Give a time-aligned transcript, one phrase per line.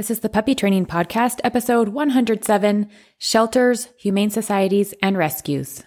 [0.00, 5.82] This is the Puppy Training Podcast, episode 107 Shelters, Humane Societies, and Rescues.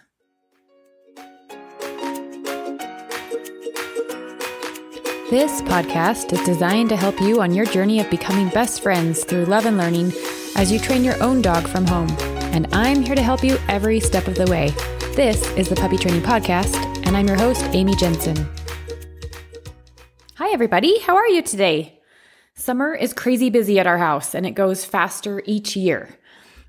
[5.32, 9.46] This podcast is designed to help you on your journey of becoming best friends through
[9.46, 10.14] love and learning
[10.58, 12.16] as you train your own dog from home.
[12.54, 14.70] And I'm here to help you every step of the way.
[15.16, 16.76] This is the Puppy Training Podcast,
[17.08, 18.38] and I'm your host, Amy Jensen.
[20.36, 21.00] Hi, everybody.
[21.00, 22.00] How are you today?
[22.56, 26.08] Summer is crazy busy at our house, and it goes faster each year.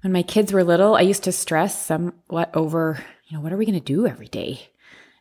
[0.02, 3.58] When my kids were little, I used to stress somewhat over, you know, what are
[3.58, 4.70] we going to do every day?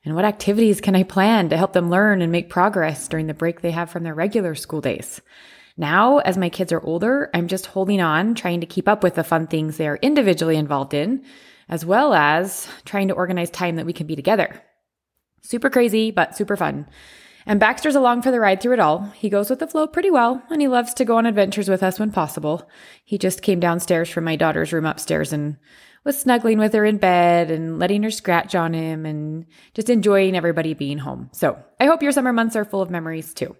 [0.05, 3.33] And what activities can I plan to help them learn and make progress during the
[3.33, 5.21] break they have from their regular school days?
[5.75, 9.15] Now, as my kids are older, I'm just holding on, trying to keep up with
[9.15, 11.25] the fun things they are individually involved in,
[11.67, 14.61] as well as trying to organize time that we can be together.
[15.41, 16.87] Super crazy, but super fun.
[17.45, 19.11] And Baxter's along for the ride through it all.
[19.15, 21.83] He goes with the flow pretty well, and he loves to go on adventures with
[21.83, 22.69] us when possible.
[23.03, 25.57] He just came downstairs from my daughter's room upstairs and
[26.03, 30.35] was snuggling with her in bed and letting her scratch on him and just enjoying
[30.35, 31.29] everybody being home.
[31.31, 33.55] So I hope your summer months are full of memories too.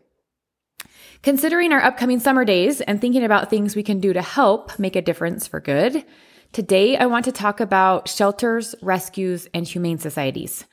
[1.22, 4.98] Considering our upcoming summer days and thinking about things we can do to help make
[4.98, 6.04] a difference for good,
[6.52, 10.66] today I want to talk about shelters, rescues, and humane societies.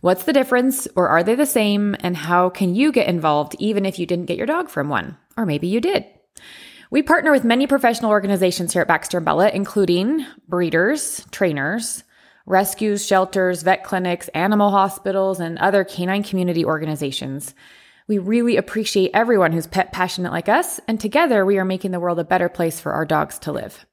[0.00, 3.86] What's the difference, or are they the same, and how can you get involved even
[3.86, 5.16] if you didn't get your dog from one?
[5.36, 6.04] Or maybe you did.
[6.90, 12.04] We partner with many professional organizations here at Baxter and Bella, including breeders, trainers,
[12.46, 17.54] rescues, shelters, vet clinics, animal hospitals, and other canine community organizations.
[18.06, 21.98] We really appreciate everyone who's pet passionate like us, and together we are making the
[21.98, 23.84] world a better place for our dogs to live.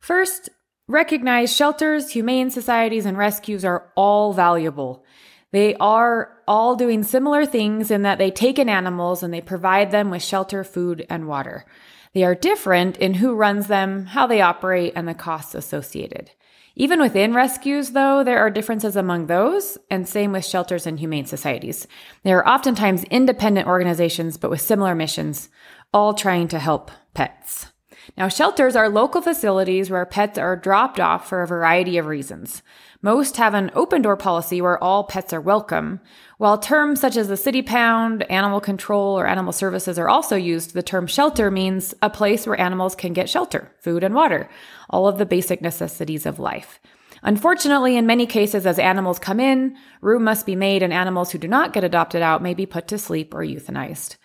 [0.00, 0.50] First,
[0.86, 5.04] recognize shelters, humane societies, and rescues are all valuable.
[5.52, 9.90] They are all doing similar things in that they take in animals and they provide
[9.90, 11.64] them with shelter, food, and water.
[12.12, 16.30] They are different in who runs them, how they operate, and the costs associated.
[16.76, 21.26] Even within rescues, though, there are differences among those, and same with shelters and humane
[21.26, 21.86] societies.
[22.22, 25.50] They are oftentimes independent organizations, but with similar missions,
[25.92, 27.66] all trying to help pets.
[28.16, 32.62] Now, shelters are local facilities where pets are dropped off for a variety of reasons.
[33.02, 36.00] Most have an open door policy where all pets are welcome.
[36.36, 40.74] While terms such as the city pound, animal control, or animal services are also used,
[40.74, 44.50] the term shelter means a place where animals can get shelter, food, and water,
[44.90, 46.78] all of the basic necessities of life.
[47.22, 51.38] Unfortunately, in many cases, as animals come in, room must be made, and animals who
[51.38, 54.16] do not get adopted out may be put to sleep or euthanized.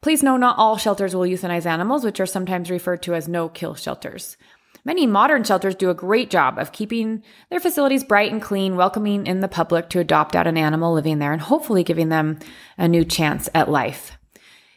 [0.00, 3.48] Please know not all shelters will euthanize animals, which are sometimes referred to as no
[3.48, 4.36] kill shelters.
[4.84, 9.26] Many modern shelters do a great job of keeping their facilities bright and clean, welcoming
[9.26, 12.40] in the public to adopt out an animal living there, and hopefully giving them
[12.76, 14.18] a new chance at life.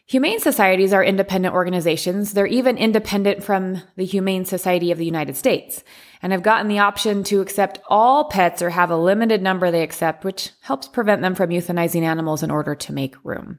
[0.07, 2.33] Humane societies are independent organizations.
[2.33, 5.83] They're even independent from the Humane Society of the United States
[6.21, 9.81] and have gotten the option to accept all pets or have a limited number they
[9.81, 13.57] accept, which helps prevent them from euthanizing animals in order to make room.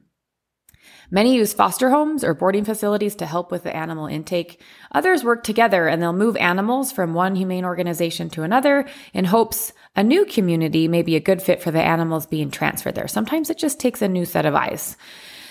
[1.09, 4.61] Many use foster homes or boarding facilities to help with the animal intake.
[4.91, 9.71] Others work together and they'll move animals from one humane organization to another in hopes
[9.95, 13.07] a new community may be a good fit for the animals being transferred there.
[13.07, 14.97] Sometimes it just takes a new set of eyes.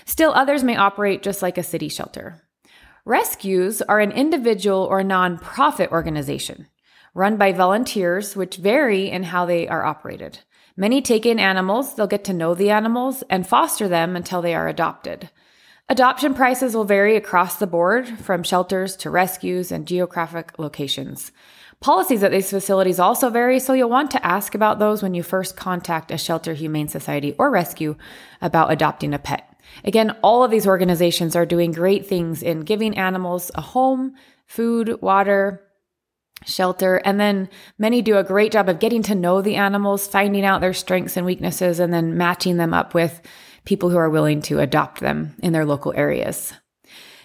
[0.05, 2.43] Still, others may operate just like a city shelter.
[3.07, 6.67] Rescues are an individual or nonprofit organization
[7.17, 10.39] run by volunteers, which vary in how they are operated.
[10.77, 14.55] Many take in animals, they'll get to know the animals and foster them until they
[14.55, 15.31] are adopted.
[15.89, 21.31] Adoption prices will vary across the board from shelters to rescues and geographic locations.
[21.79, 25.23] Policies at these facilities also vary, so you'll want to ask about those when you
[25.23, 27.95] first contact a shelter, humane society, or rescue
[28.43, 29.49] about adopting a pet.
[29.85, 34.15] Again, all of these organizations are doing great things in giving animals a home,
[34.47, 35.63] food, water,
[36.45, 37.49] shelter, and then
[37.79, 41.17] many do a great job of getting to know the animals, finding out their strengths
[41.17, 43.23] and weaknesses, and then matching them up with
[43.67, 46.55] people who are willing to adopt them in their local areas.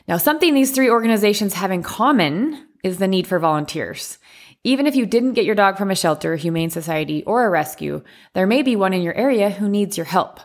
[0.07, 4.17] Now, something these three organizations have in common is the need for volunteers.
[4.63, 8.03] Even if you didn't get your dog from a shelter, humane society, or a rescue,
[8.33, 10.39] there may be one in your area who needs your help.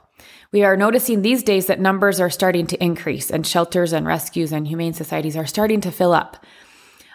[0.52, 4.52] We are noticing these days that numbers are starting to increase and shelters and rescues
[4.52, 6.44] and humane societies are starting to fill up.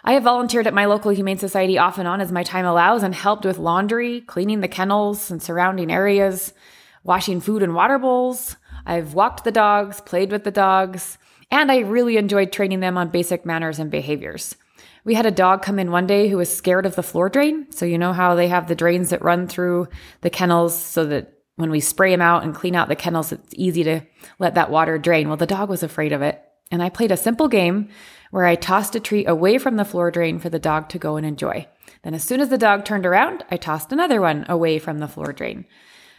[0.04, 3.02] I have volunteered at my local humane society off and on as my time allows
[3.02, 6.52] and helped with laundry, cleaning the kennels and surrounding areas,
[7.04, 8.56] washing food and water bowls,
[8.86, 11.18] I've walked the dogs, played with the dogs,
[11.50, 14.56] and I really enjoyed training them on basic manners and behaviors.
[15.04, 17.66] We had a dog come in one day who was scared of the floor drain.
[17.70, 19.88] So, you know how they have the drains that run through
[20.20, 23.54] the kennels so that when we spray them out and clean out the kennels, it's
[23.54, 24.00] easy to
[24.38, 25.28] let that water drain.
[25.28, 26.42] Well, the dog was afraid of it.
[26.70, 27.88] And I played a simple game
[28.30, 31.16] where I tossed a treat away from the floor drain for the dog to go
[31.16, 31.68] and enjoy.
[32.02, 35.08] Then, as soon as the dog turned around, I tossed another one away from the
[35.08, 35.66] floor drain.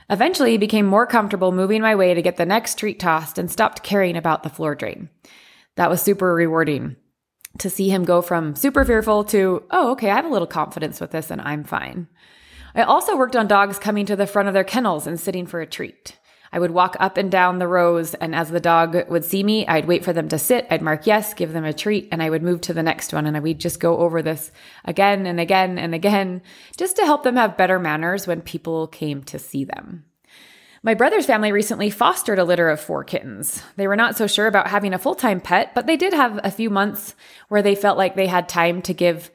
[0.09, 3.50] Eventually, he became more comfortable moving my way to get the next treat tossed and
[3.50, 5.09] stopped caring about the floor drain.
[5.75, 6.97] That was super rewarding
[7.59, 11.00] to see him go from super fearful to, oh, okay, I have a little confidence
[11.00, 12.07] with this and I'm fine.
[12.75, 15.61] I also worked on dogs coming to the front of their kennels and sitting for
[15.61, 16.17] a treat.
[16.53, 19.65] I would walk up and down the rows, and as the dog would see me,
[19.65, 20.67] I'd wait for them to sit.
[20.69, 23.25] I'd mark yes, give them a treat, and I would move to the next one.
[23.25, 24.51] And we'd just go over this
[24.85, 26.44] again and again and again,
[26.77, 30.05] just to help them have better manners when people came to see them.
[30.83, 33.63] My brother's family recently fostered a litter of four kittens.
[33.75, 36.39] They were not so sure about having a full time pet, but they did have
[36.44, 37.15] a few months
[37.47, 39.31] where they felt like they had time to give,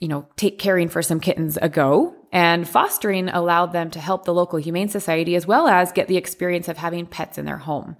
[0.00, 2.16] you know, take caring for some kittens a go.
[2.30, 6.16] And fostering allowed them to help the local Humane Society as well as get the
[6.16, 7.96] experience of having pets in their home.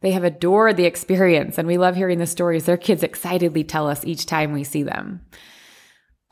[0.00, 3.88] They have adored the experience, and we love hearing the stories their kids excitedly tell
[3.88, 5.20] us each time we see them.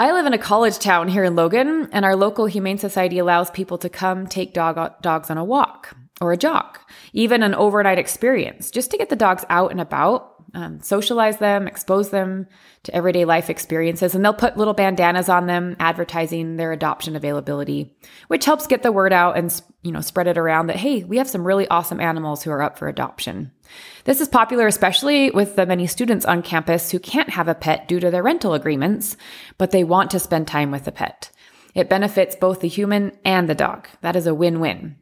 [0.00, 3.50] I live in a college town here in Logan, and our local Humane Society allows
[3.50, 6.78] people to come take dog, dogs on a walk or a jog,
[7.12, 11.66] even an overnight experience, just to get the dogs out and about um, socialize them,
[11.66, 12.46] expose them
[12.84, 17.96] to everyday life experiences, and they'll put little bandanas on them advertising their adoption availability,
[18.28, 21.18] which helps get the word out and you know spread it around that hey, we
[21.18, 23.52] have some really awesome animals who are up for adoption.
[24.04, 27.88] This is popular especially with the many students on campus who can't have a pet
[27.88, 29.16] due to their rental agreements,
[29.58, 31.30] but they want to spend time with the pet.
[31.74, 33.86] It benefits both the human and the dog.
[34.00, 34.96] That is a win-win.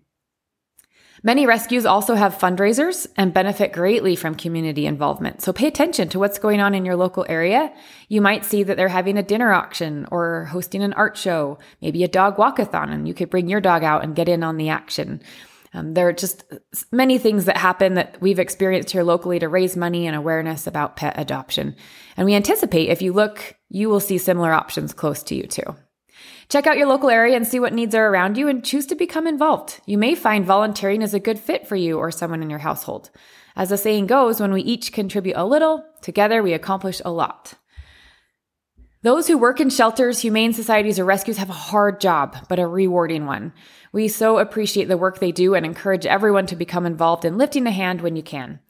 [1.23, 5.43] Many rescues also have fundraisers and benefit greatly from community involvement.
[5.43, 7.73] So pay attention to what's going on in your local area.
[8.09, 12.05] You might see that they're having a dinner auction or hosting an art show, maybe
[12.05, 14.69] a dog walkathon, and you could bring your dog out and get in on the
[14.69, 15.23] action.
[15.75, 16.45] Um, there are just
[16.93, 20.97] many things that happen that we've experienced here locally to raise money and awareness about
[20.97, 21.77] pet adoption.
[22.17, 25.77] And we anticipate if you look, you will see similar options close to you too.
[26.49, 28.95] Check out your local area and see what needs are around you and choose to
[28.95, 29.81] become involved.
[29.85, 33.11] You may find volunteering is a good fit for you or someone in your household.
[33.57, 37.55] As the saying goes, when we each contribute a little, together we accomplish a lot.
[39.03, 42.67] Those who work in shelters, humane societies, or rescues have a hard job, but a
[42.67, 43.53] rewarding one.
[43.93, 47.67] We so appreciate the work they do and encourage everyone to become involved in lifting
[47.67, 48.61] a hand when you can.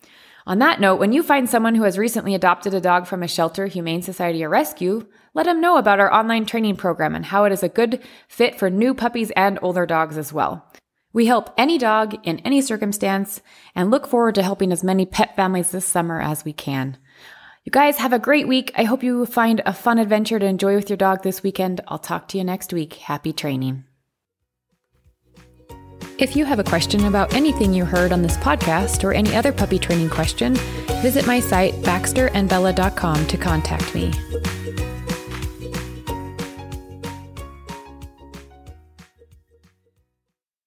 [0.48, 3.28] On that note, when you find someone who has recently adopted a dog from a
[3.28, 7.44] shelter, humane society, or rescue, let them know about our online training program and how
[7.44, 10.72] it is a good fit for new puppies and older dogs as well.
[11.12, 13.40] We help any dog in any circumstance
[13.75, 16.96] and look forward to helping as many pet families this summer as we can.
[17.64, 18.70] You guys have a great week.
[18.76, 21.81] I hope you find a fun adventure to enjoy with your dog this weekend.
[21.88, 22.94] I'll talk to you next week.
[22.94, 23.84] Happy training.
[26.18, 29.52] If you have a question about anything you heard on this podcast or any other
[29.52, 30.54] puppy training question,
[31.02, 34.10] visit my site baxterandbella.com to contact me.